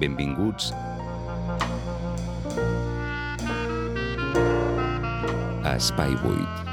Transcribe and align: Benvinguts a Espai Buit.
Benvinguts 0.00 0.72
a 5.62 5.76
Espai 5.76 6.16
Buit. 6.24 6.69